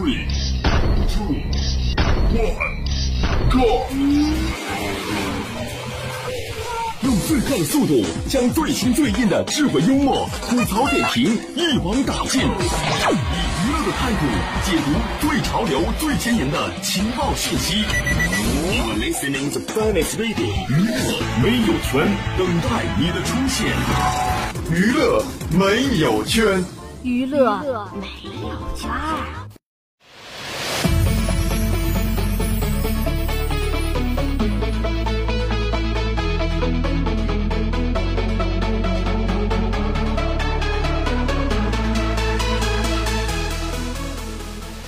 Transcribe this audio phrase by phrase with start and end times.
[0.00, 0.24] three,
[1.08, 1.36] two,
[2.32, 2.56] one,
[3.50, 3.84] go！
[7.02, 14.24] 用最快的速度将最新最硬的智慧幽默、吐槽点评一网打尽，以娱乐的态度
[14.64, 17.82] 解读最潮流、最前沿的情报信息。
[17.82, 22.08] You are listening to Finest Radio，娱乐没有圈，
[22.38, 23.66] 等待你的出现。
[24.72, 26.64] 娱乐没有圈，
[27.02, 27.60] 娱乐
[28.00, 28.06] 没
[28.48, 28.88] 有圈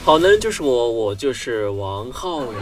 [0.04, 2.56] 好男人就是我，我就是王浩宇。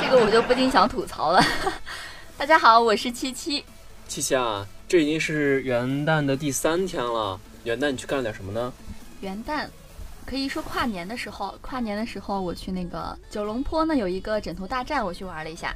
[0.00, 1.44] 这个我就不禁想吐槽了。
[2.38, 3.62] 大家好，我是七七。
[4.08, 7.38] 七七啊，这已经是元旦的第三天了。
[7.64, 8.72] 元旦你去干了点什么呢？
[9.20, 9.66] 元旦
[10.24, 15.74] 可以说跨年的时候，跨年的时候我去那个九龙坡呢，有一个枕头大战，我去玩了一下。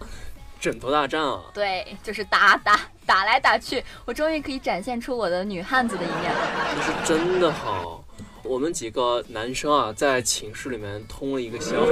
[0.59, 1.43] 枕头大战啊？
[1.53, 6.41] 对，就是打打打来打去，我终于可以展现出我的女汉子的一面了。
[6.75, 8.03] 那是真的好。
[8.45, 11.87] 我们几个男生啊，在寝室里面通了一个宵，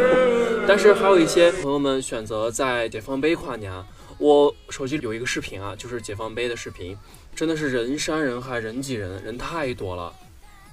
[0.69, 3.73] 但是还有一些朋友们选择在解放碑跨年。
[4.19, 6.97] 我手机里有一个视频啊，就是解放碑的视频，
[7.35, 10.15] 真的是人山人海，人挤人，人太多了。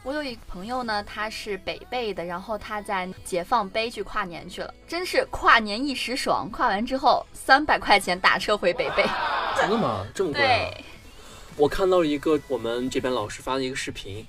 [0.04, 6.50] 我有一个朋友呢，他是北碚的，然后他在解放碑去跨年去了，真是跨年一时爽。
[6.52, 9.10] 跨完之后，三百块钱打车回北碚。
[9.60, 10.06] 真的吗？
[10.14, 10.42] 这么贵？
[10.42, 10.86] 对。
[11.58, 14.26] 我看到了一个我们这边老师发的一个视频。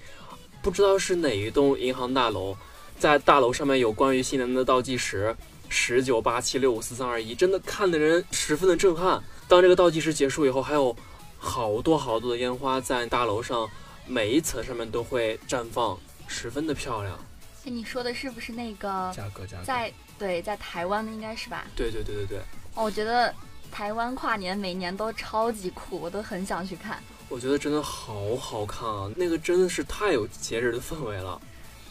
[0.62, 2.54] 不知道是哪一栋银行大楼，
[2.98, 5.34] 在大楼上面有关于新年的倒计时，
[5.68, 9.22] 十九八七六五四三二一，真的看的人十分的震撼。
[9.48, 10.94] 当这个倒计时结束以后，还有
[11.38, 13.68] 好多好多的烟花在大楼上
[14.06, 17.18] 每一层上面都会绽放，十分的漂亮。
[17.64, 19.46] 你说的是不是那个价格？
[19.46, 21.64] 价格在对，在台湾的应该是吧？
[21.74, 22.38] 对对对对对。
[22.74, 23.34] 哦，我觉得
[23.72, 27.02] 台湾跨年每年都超级酷，我都很想去看。
[27.30, 29.08] 我觉得真的好好看啊！
[29.14, 31.40] 那个真的是太有节日的氛围了。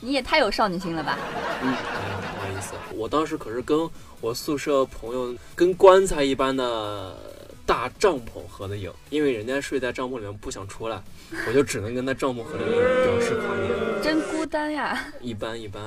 [0.02, 1.18] 你也太有少女心了吧？
[1.64, 3.90] 嗯，不好意思，我当时可是跟
[4.20, 7.18] 我宿舍朋友跟棺材一般的
[7.66, 11.02] 大帐篷合的影，因为人家睡在帐篷里面不想出来，
[11.48, 14.04] 我就只能跟他帐篷合的影，表示跨年。
[14.04, 15.06] 真孤单呀！
[15.22, 15.82] 一般一般，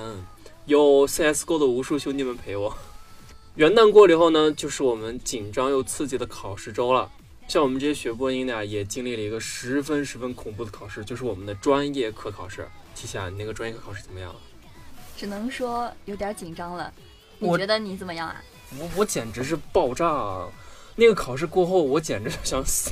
[0.65, 2.75] 有 CSGO 的无数兄弟们陪我。
[3.57, 7.11] 元旦过了以后呢，就是我们紧张又刺激的考试周了。
[7.53, 12.67] 像我们这些学播音的呀，也经历了一个十分十分恐怖的考试，就是我们的专业课考试。
[12.95, 14.35] 提下，你那个专业课考试怎么样？
[15.19, 16.91] 只能说有点紧张了。
[17.39, 18.43] 你觉得你怎么样啊？
[18.79, 20.09] 我我简直是爆炸！
[20.09, 20.49] 啊！
[20.97, 22.91] 那个考试过后，我简直想死。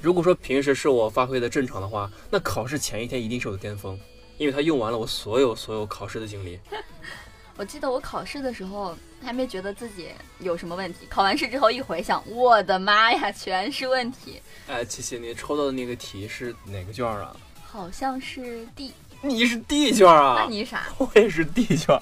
[0.00, 4.00] 如果说平时是我发挥的正常的话，那考试前一天一定是我的巅峰，
[4.38, 6.58] 因为他用完了我所有所有考试的经历。
[7.56, 10.08] 我记得我考试的时候还没觉得自己
[10.40, 14.42] 有什么问题，考完试之后一回想，我的妈呀，全是问题。
[14.66, 17.34] 哎，琪琪，你抽到的那个题是哪个卷啊？
[17.64, 18.92] 好像是 D。
[19.20, 20.36] 你是 D 卷啊？
[20.40, 20.86] 那你啥？
[20.98, 21.96] 我也是 D 卷。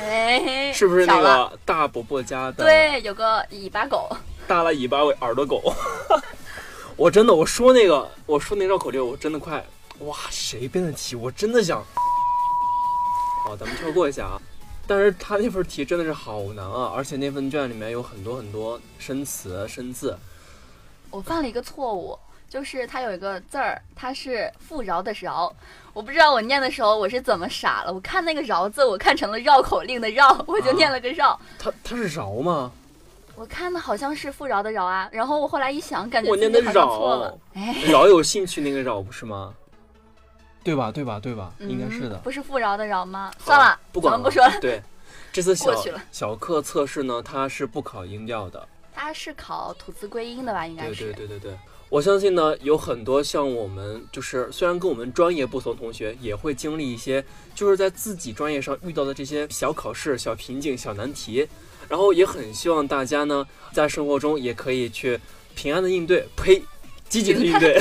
[0.00, 2.64] 哎，是不是那个大伯伯家的？
[2.64, 4.08] 对，有个尾巴狗。
[4.48, 5.74] 大了尾巴耳朵狗。
[6.96, 9.64] 我真的，我说那个，我说那绕口令，我真的快，
[10.00, 11.14] 哇，谁编的题？
[11.14, 11.84] 我真的想。
[13.44, 14.40] 好，咱们跳过一下啊。
[14.86, 20.16] 但是他那份题真的是好难啊，而且那份卷里面有很多很多生词生字。
[21.10, 22.18] 我犯了一个错误，
[22.50, 25.50] 就是它有一个字儿，它是富饶的饶，
[25.92, 31.38] 我不知道我念的时候我是怎么傻了，我看那个饶字，我看成了绕口令的绕， 我就念了个绕。
[31.58, 32.70] 它它是饶吗？
[33.36, 39.54] 我看的好像是富饶的饶啊，然后我后来一想，感觉我念的饶，哎，饶有兴趣那个饶不是吗？
[40.64, 40.90] 对吧？
[40.90, 41.20] 对吧？
[41.20, 41.52] 对吧？
[41.60, 42.16] 应该是的。
[42.16, 43.30] 不是富饶的饶吗？
[43.38, 44.58] 算了，不管了不说了。
[44.60, 44.82] 对，
[45.30, 45.72] 这次小
[46.10, 48.66] 小课测试呢，它是不考音调的。
[48.94, 50.66] 它是考吐字归音的吧？
[50.66, 51.12] 应该是。
[51.12, 51.58] 对对对对对，
[51.90, 57.22] 我相信呢，有很多像我们，就是虽然跟我们专业不同，同学也会经历一些，
[57.54, 61.46] 就是在自己专业上遇到的这些小考试、小瓶颈、小难题，
[61.88, 65.20] 然后也很希望大家呢，在生活中也可以去
[65.54, 66.26] 平安的应对。
[66.36, 66.62] 呸。
[67.06, 67.80] 积极的应对，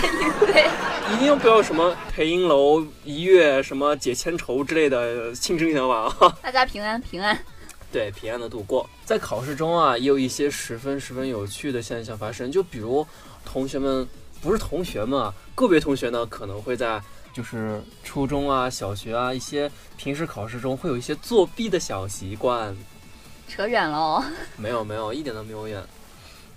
[1.14, 6.38] 一定不要什么陪银楼一月什么解千愁之类的庆生想法啊。
[6.42, 7.38] 大家平安平安。
[7.92, 8.90] 对，平安的度过。
[9.06, 13.06] 在考试中啊，也有一些十分十分有趣的现象发生，就比如
[13.46, 14.08] 同学们
[14.42, 17.00] 不是同学们啊，个别同学呢可能会在
[17.32, 22.76] 就是初中啊、小学啊一些平时考试中会有一些作弊的小习惯。
[23.48, 24.24] 扯远了哦。
[24.58, 25.84] 没有没有，一点都没有远。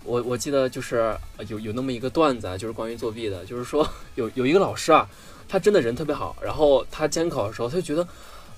[0.07, 1.17] 我我记得就是
[1.49, 5.09] 有有那么一个段子啊，就是关于作弊的，就是说有有一个老师啊，
[5.49, 8.07] 他真的人特别好，然后他监考的时候，他就觉得。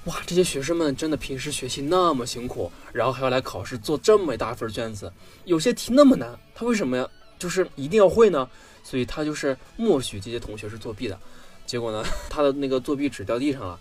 [0.05, 5.13] 哇，这些学生们真的平时学习那么辛苦，然后还要来考试做这么一大份卷子，
[5.45, 7.07] 有些题那么难，他为什么呀？
[7.39, 8.49] 就是一定要会呢？
[8.83, 11.19] 所以他就是默许这些同学是作弊的。
[11.67, 13.79] 结果呢，他的那个作弊纸掉地上了，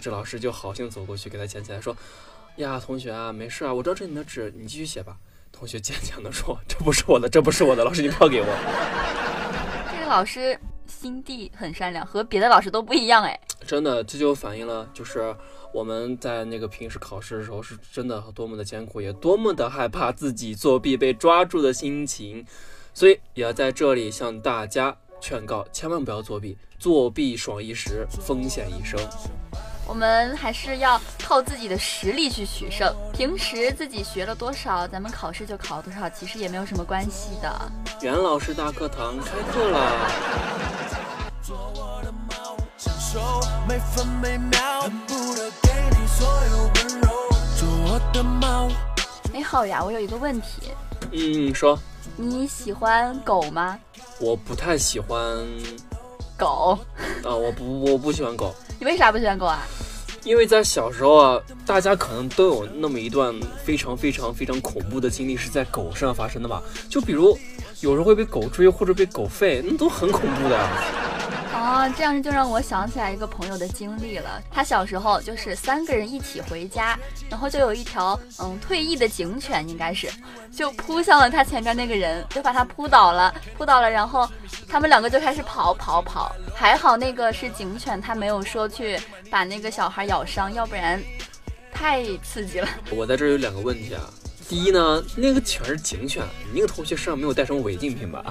[0.00, 1.96] 这老师就好心走过去给他捡起来，说
[2.56, 5.16] ：“呀，同学啊，没事啊，我知道这是你的纸，你继续写吧。”
[5.52, 8.46] 同学坚强地说：“这不是我的，这不是我的，老师你不要给我。”
[9.92, 13.40] 这个老师心地很善良，和别的老师都不一样哎。
[13.66, 15.34] 真的，这就反映了就是。
[15.72, 22.44] 我们在那个平时考试的时候，是真的多么的艰苦，也多么的害怕自己作弊被抓住的心情，
[22.92, 28.98] 所以也要在这里向大家劝告，千万不要作弊，作弊爽一时，风险一生。
[29.90, 37.52] 我们还是要靠自己的实力去取胜，平时自己学了多少，咱们考试就考多少，其实也没有什么关系的。
[38.00, 40.08] 袁老师大课堂开课了。
[43.68, 44.88] 每分每秒，
[49.34, 50.70] 哎，浩呀，我有一个问题。
[51.10, 51.76] 嗯，说。
[52.16, 53.76] 你喜欢狗吗？
[54.20, 55.18] 我不太喜欢
[56.38, 56.78] 狗。
[57.26, 58.54] 啊，我不，我不喜欢狗。
[58.80, 59.60] 你为啥不喜欢狗啊？
[60.24, 66.62] 因为在小时候啊，大家可能都有那么一段非常非常非常恐怖的经历是在狗身上发生的吧？
[66.88, 67.38] 就比如
[67.82, 70.66] 有时候会被狗追或者被狗吠，那都很恐怖的。
[71.96, 74.40] 这样就让我想起来一个朋友的经历了。
[74.50, 76.98] 他小时候就是三个人一起回家，
[77.28, 80.08] 然后就有一条嗯退役的警犬，应该是
[80.50, 84.28] 就扑向了他前边那个人，就把他扑倒了，扑倒了，然后
[84.68, 86.34] 他们两个就开始跑跑跑。
[86.54, 88.98] 还好那个是警犬，他没有说去
[89.30, 91.00] 把那个小孩咬伤，要不然
[91.72, 92.68] 太刺激了。
[92.90, 94.02] 我在这儿有两个问题啊，
[94.48, 96.22] 第一呢，那个犬是警犬，
[96.52, 98.22] 你那个同学身上没有带什么违禁品吧？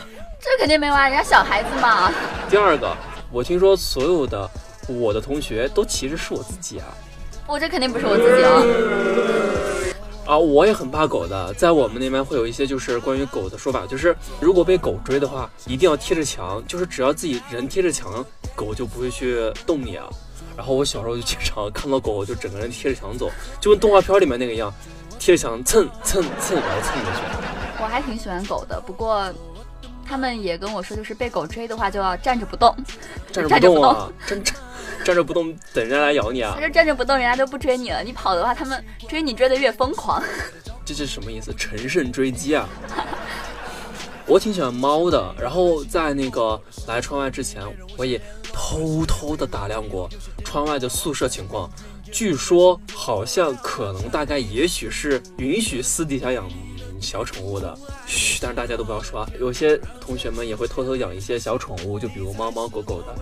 [0.41, 2.11] 这肯定没有啊，人家小孩子嘛。
[2.49, 2.95] 第二个。
[3.31, 4.49] 我听说所有的
[4.87, 6.85] 我的同学都其实是我自己啊！
[7.45, 10.33] 我这肯定不是我自己啊！
[10.33, 20.05] 啊，我也很怕狗的，在我们那边会有一些就是关于狗的说法，就是如果被狗追的话，一定要贴着墙，就是只要自己人贴着墙，狗就不会去动你啊。
[20.57, 23.31] 然后我小时候就经常看到狗就整个人贴着墙走，
[23.61, 24.73] 就跟动画片里面那个一样，
[25.19, 27.19] 贴着墙蹭蹭蹭然后蹭过去。
[27.81, 29.31] 我还挺喜欢狗的，不过。
[30.09, 32.75] 他们也跟我说，就是被狗追的话，就要站着不动，
[33.31, 34.55] 站着不动啊，站站
[35.05, 36.53] 站着不动，等人家来咬你啊。
[36.55, 38.01] 他说站着不动，人家都不追你了。
[38.01, 40.19] 你跑的话，他们追你追的越疯狂。
[40.83, 41.53] 这是什么意思？
[41.53, 42.67] 乘胜追击啊！
[44.25, 47.61] 我挺喜欢猫的，然后在那个来窗外之前，
[47.95, 48.19] 我也
[48.51, 50.09] 偷偷的打量过
[50.43, 51.69] 窗外的宿舍情况。
[52.11, 56.49] 据说好像可能大概也许是允许私底下养。
[57.01, 59.29] 小宠物的，嘘，但是大家都不要说啊。
[59.39, 63.15] 有些同学们也会偷偷养一些小宠物，就比如猫猫狗狗的。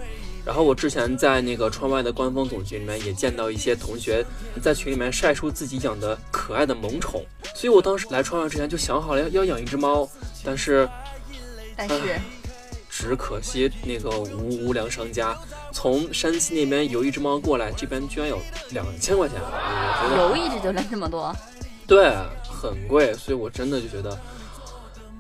[0.46, 4.26] 然后我之前在那个窗外的官方总群里面也见到一些同学
[4.62, 7.22] 在群里面晒出自己养的可爱的萌宠，
[7.54, 10.08] 所以我当时来窗外之前就想好了要要养一只猫，
[10.46, 10.88] 但是，
[11.76, 12.18] 但是，
[12.90, 15.38] 只可惜那个无无良商家
[15.74, 19.38] 从山西那边邮一只猫过来，这边居然有两千块钱，
[20.18, 21.36] 邮一只就挣这么多？
[21.86, 22.14] 对。
[22.60, 24.18] 很贵，所以我真的就觉得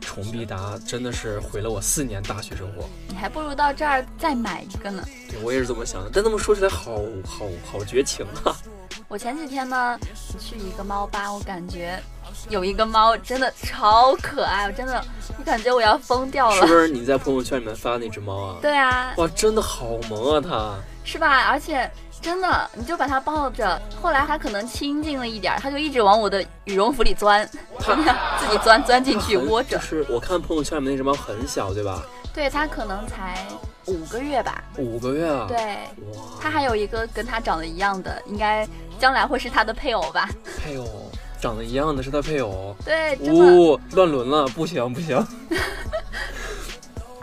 [0.01, 2.89] 虫必达真的是毁了我四年大学生活。
[3.07, 5.03] 你还不如到这儿再买一个呢。
[5.29, 6.09] 对，我也是这么想的。
[6.11, 8.55] 但这么说起来，好好好绝情啊！
[9.07, 9.97] 我前几天呢
[10.39, 11.97] 去一个猫吧，我感觉
[12.49, 15.03] 有一个猫真的超可爱，我真的
[15.37, 16.55] 我感觉我要疯掉了。
[16.55, 18.57] 是不是你在朋友圈里面发的那只猫啊？
[18.61, 19.13] 对啊。
[19.17, 20.75] 哇，真的好萌啊，它。
[21.03, 21.47] 是吧？
[21.47, 21.89] 而且。
[22.21, 27.95] 真的，你就把它抱着，后来它可能亲近了一点，它就一直往我的羽绒服里钻，它
[28.39, 29.77] 自己钻钻进去窝着。
[29.77, 32.03] 就是我看朋友圈里面那只猫很小，对吧？
[32.33, 33.45] 对，它可能才
[33.85, 34.63] 五个月吧。
[34.77, 35.45] 五个月啊？
[35.47, 35.57] 对。
[36.13, 36.21] 哇。
[36.41, 38.67] 它还有一个跟它长得一样的，应该
[38.99, 40.29] 将来会是它的配偶吧？
[40.63, 41.09] 配偶，
[41.41, 42.75] 长得一样的是它配偶？
[42.85, 43.15] 对。
[43.21, 45.17] 呜，乱伦了，不行不行。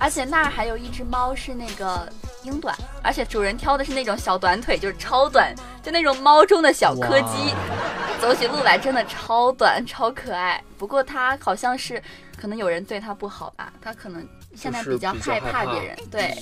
[0.04, 2.06] 而且那儿还有一只猫是那个。
[2.44, 7.54] 英短，而且主人挑的是那种小短腿，就是超短，就那种猫中的小柯基，
[8.20, 10.62] 走起路来真的超短超可爱。
[10.76, 11.98] 不过它好像是，
[12.36, 14.22] 可可能有人对它不好吧，它可能
[14.54, 16.36] 现在比较害怕别人，对，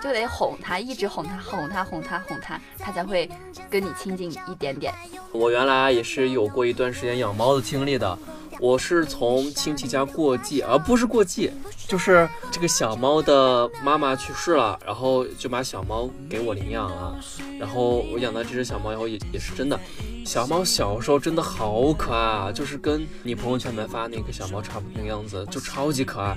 [0.00, 3.28] 就得哄它，一直哄它，哄它，哄它，哄它，它才会
[3.68, 4.94] 跟你亲近一点点。
[5.32, 8.16] 我原来也是有过一段时间养猫的经历的。
[8.60, 11.50] 我是从亲戚家过继，而不是过继，
[11.86, 17.16] 就是这个小猫的妈妈去世了，然后就把小猫给我领养了。
[17.58, 19.78] 然后我养到这只小猫以后也也是真的，
[20.26, 26.36] 小猫小时候真的好可爱啊，就是跟你朋友圈里面发那个小猫差不多那个样子，就超级可爱。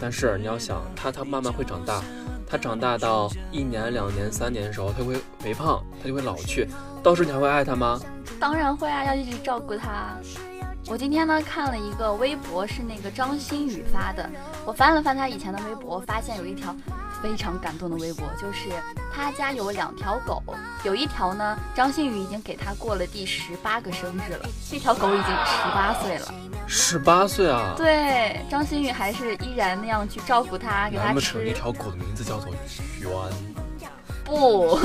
[0.00, 2.02] 但是你要想，它它慢慢会长大，
[2.46, 6.68] 它长大到一年、两年、三年的时候，它会肥胖，它就会老去。
[7.02, 7.98] 到时候你还会爱它吗？
[8.38, 10.16] 当然会啊，要一直照顾它。
[10.92, 14.28] 我今天呢看了一个微博，是那个张馨予发的。
[14.66, 16.76] 我翻了翻他以前的微博，发现有一条
[17.22, 18.68] 非常感动的微博，就是
[19.10, 20.42] 他家有两条狗，
[20.84, 26.34] 有一条呢，张馨予已经给他过了第十八个生日了，这条狗已经十八岁了。
[26.66, 27.72] 十八岁啊！
[27.74, 31.54] 对，张馨予还是依然那样去照顾它，给它难不成那。
[31.54, 32.52] 条狗的名字叫做
[33.00, 33.10] 圆？
[34.26, 34.78] 不，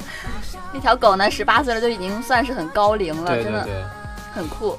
[0.72, 3.68] 那条狗呢，十八岁了就已经算是很高龄了，真的
[4.32, 4.78] 很酷。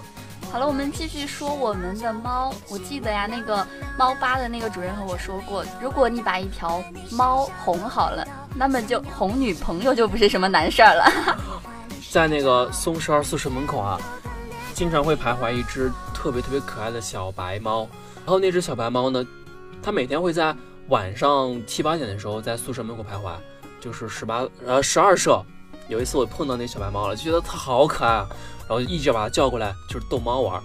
[0.54, 2.54] 好了，我们继续说我们的猫。
[2.70, 3.66] 我记得呀，那个
[3.98, 6.80] 猫吧的那个主人和我说过，如果你把一条
[7.10, 8.24] 猫哄好了，
[8.56, 11.58] 那么就哄女朋友就不是什么难事儿了。
[12.12, 14.00] 在那个松十二宿舍门口啊，
[14.76, 17.90] 经常会徘徊一只特别特别可爱的小白猫。
[18.18, 19.26] 然后那只小白猫呢，
[19.82, 20.56] 它每天会在
[20.90, 23.32] 晚上七八点的时候在宿舍门口徘徊，
[23.82, 25.44] 就是十八呃十二舍。
[25.88, 28.28] 有一次我碰到那小白猫了，就觉得它好可爱啊，
[28.62, 30.62] 然后就一直把它叫过来，就是逗猫玩。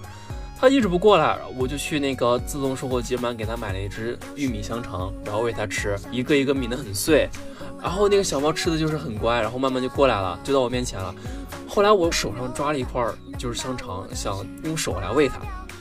[0.61, 7.29] 它一直不过来，我就去那个自动售货机里面给它买了一只玉米香肠，然后喂它吃，一个一个抿得很碎。
[7.81, 11.15] 然后那个小猫吃的就是很乖，然后慢慢就过来了，就到我面前了。
[11.69, 13.05] 后来我手上抓了一块
[13.39, 15.37] 就是香肠，想用手来喂它，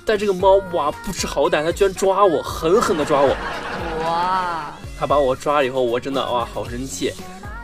[0.05, 3.35] 但这个猫哇不知好歹，它居然抓我，狠狠地抓我。
[4.03, 7.11] 哇，它把我抓了以后，我真的哇好生气，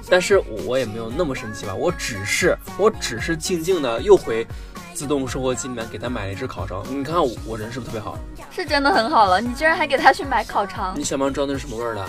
[0.09, 4.45] 但是我也没有那么生气吧，我只是我只是静静的又回
[4.93, 6.83] 自动售货机里面给它买了一只烤肠。
[6.89, 8.17] 你看我我人是不是特别好？
[8.51, 12.05] 是真的很好了，你居然还给它去买烤肠你，想不想知道那是什么味儿的？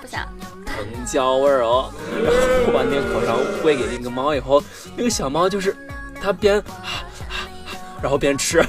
[0.00, 0.26] 不想。
[0.64, 1.90] 藤椒味儿哦。
[2.24, 2.32] 然 后
[2.66, 4.62] 我把那个烤肠喂给那个猫以后，
[4.96, 5.76] 那个小猫就是
[6.20, 6.62] 它边
[8.02, 8.64] 然后边吃，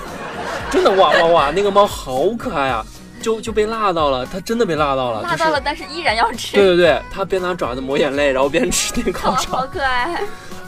[0.70, 2.86] 真的哇哇哇，那个猫好可爱啊，
[3.26, 5.62] 就就被辣到了，它真的被辣到了，辣到了，就是。
[5.66, 9.66] 但是依然要吃，对对对，它边拿爪子抹眼泪，然后边吃那 个好烤肠好。
[9.66, 10.22] 可爱。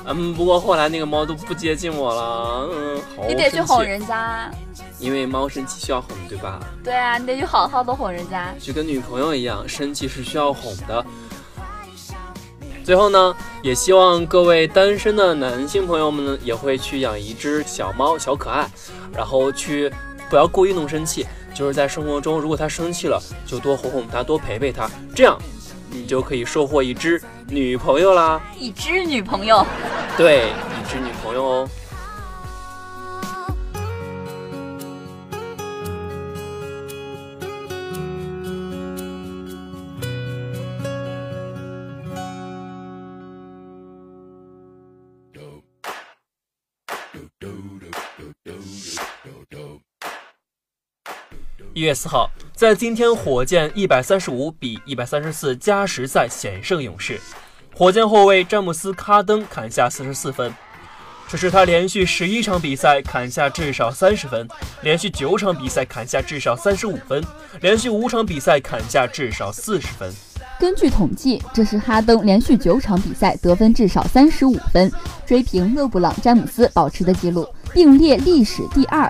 [0.05, 4.49] 嗯，不过后来那个猫都不接近我了，嗯，好你得去哄人家，
[4.97, 6.59] 因为猫生气需要哄，对吧？
[6.83, 8.51] 对啊，你得去好好的哄人家。
[8.59, 11.05] 就跟女朋友一样，生气是需要哄的。
[12.83, 18.67] 最后呢，也希望各位单身的男性朋友们呢，也会去养一只小猫，小可爱，
[19.13, 19.93] 然后去
[20.27, 25.35] 不要故意弄生气，就是在生活中，如果他生气了，就多哄哄他，多陪陪他，这样
[25.89, 28.39] 你就可以收获一只女朋友啦。
[28.59, 29.65] 一只女朋友，
[30.15, 31.69] 对，一只女朋友哦。
[51.77, 57.21] 一月四号，在今天火箭一百三十五比一百三十四加时赛险胜勇士，
[57.75, 60.51] 火箭后卫詹姆斯·哈登砍下四十四分，
[61.27, 64.47] 这是他连续十一场比赛砍下至少三十分，
[64.81, 67.23] 连续九场比赛砍下至少三十五分，
[67.61, 70.11] 连续五场比赛砍下至少四十分。
[70.59, 74.91] 根据统计，这是哈登连续九场比赛得分至少三十五分，
[75.27, 79.07] 追平勒布朗·詹姆斯保持的记录，并列历史第二。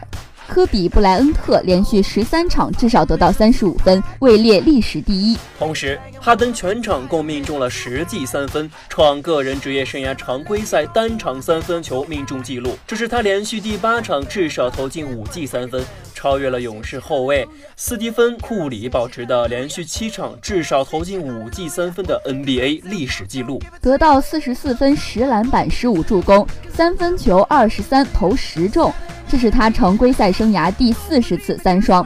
[0.48, 5.38] 科比·布莱恩特连续十三场至少得到三十五分，位列历史第一。
[5.60, 12.78] 同时，哈登全场共命中了十记三分，创个人职业生涯常规赛单场三分球命中纪录。
[12.88, 23.62] 这是他连续第八场至少投进五记三分，超越了勇士后卫斯蒂芬·库里保持的连续七场至少投进五记三分的 NBA 历史纪录。
[23.82, 28.94] 得到四十四分、十篮板、十五助攻，三分球二十三投十中，
[29.30, 32.06] 这是他常规赛生涯第四十次三双。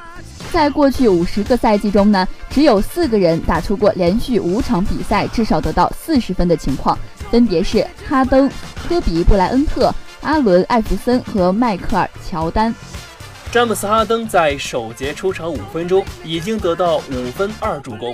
[0.52, 6.98] 在过去五十个赛季中呢，只有四个人打出过连续五场比赛至少得到四十分的情况，
[7.30, 8.50] 分别是哈登、
[8.88, 12.74] 科比·布莱恩特、阿伦·艾弗森和迈克尔·乔丹。
[13.50, 18.14] 詹姆斯·哈登在首节出场五分钟，已经得到五分二助攻，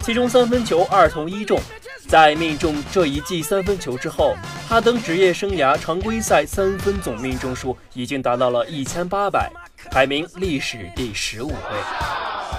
[0.00, 1.58] 其中三分球二投一中。
[2.06, 4.34] 在命中这一记三分球之后，
[4.68, 9.50] 哈登职业生涯常规赛三分总命中数已经达到了一千八百，
[9.90, 11.54] 排名历史第十五位。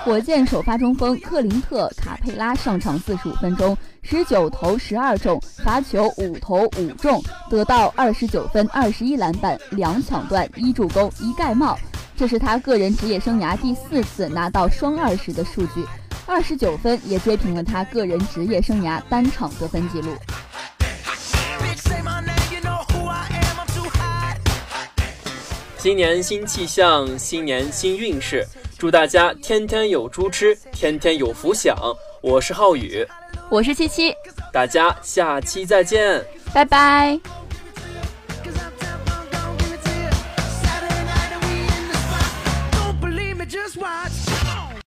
[0.04, 11.78] 火箭首发中锋克林特·卡佩拉上场四十五分钟，十九投十二中，罚球五投五中，得到二十九分、二十一篮板、两抢断、一助攻、一盖帽，
[12.18, 15.86] 这是他个人职业生涯第四次拿到双二十的数据。
[16.26, 20.10] 二十九分也追平了他个人职业生涯单场得分纪录。
[25.78, 28.44] 新年新气象，新年新运势，
[28.80, 31.78] 祝大家天天有猪吃，天天有福享。
[32.22, 33.06] 我是浩宇，
[33.50, 34.12] 我是七七，
[34.52, 37.20] 大家下期再见，拜拜。